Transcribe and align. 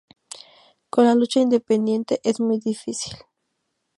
Con 0.89 1.05
la 1.05 1.13
lucha 1.13 1.41
independiente, 1.41 2.21
es 2.23 2.39
muy 2.39 2.57
difícil". 2.57 3.13